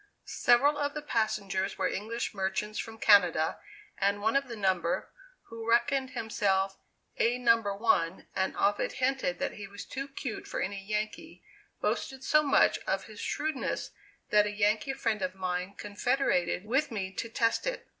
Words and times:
Several 0.25 0.79
of 0.79 0.95
the 0.95 1.03
passengers 1.03 1.77
were 1.77 1.87
English 1.87 2.33
merchants 2.33 2.79
from 2.79 2.97
Canada 2.97 3.59
and 3.99 4.19
one 4.19 4.35
of 4.35 4.47
the 4.47 4.55
number, 4.55 5.11
who 5.49 5.69
reckoned 5.69 6.09
himself 6.17 6.79
"A, 7.17 7.37
No. 7.37 7.57
1," 7.57 8.27
and 8.35 8.57
often 8.57 8.89
hinted 8.89 9.37
that 9.37 9.51
he 9.51 9.67
was 9.67 9.85
too 9.85 10.07
'cute 10.07 10.47
for 10.47 10.59
any 10.59 10.83
Yankee, 10.83 11.43
boasted 11.81 12.23
so 12.23 12.41
much 12.41 12.79
of 12.87 13.03
his 13.03 13.19
shrewdness 13.19 13.91
that 14.31 14.47
a 14.47 14.51
Yankee 14.51 14.93
friend 14.93 15.21
of 15.21 15.35
mine 15.35 15.75
confederated 15.77 16.65
with 16.65 16.89
me 16.89 17.13
to 17.13 17.29
test 17.29 17.67
it. 17.67 17.87